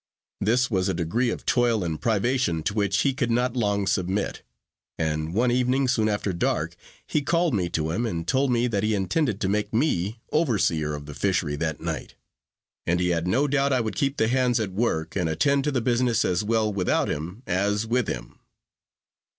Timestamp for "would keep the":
13.81-14.27